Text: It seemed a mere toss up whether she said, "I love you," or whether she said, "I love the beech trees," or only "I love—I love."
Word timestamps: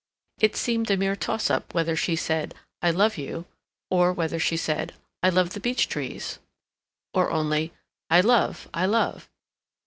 It 0.39 0.55
seemed 0.55 0.89
a 0.89 0.97
mere 0.97 1.15
toss 1.15 1.51
up 1.51 1.75
whether 1.75 1.95
she 1.95 2.15
said, 2.15 2.55
"I 2.81 2.89
love 2.89 3.19
you," 3.19 3.45
or 3.91 4.11
whether 4.11 4.39
she 4.39 4.57
said, 4.57 4.95
"I 5.21 5.29
love 5.29 5.51
the 5.51 5.59
beech 5.59 5.87
trees," 5.87 6.39
or 7.13 7.29
only 7.29 7.71
"I 8.09 8.21
love—I 8.21 8.87
love." 8.87 9.29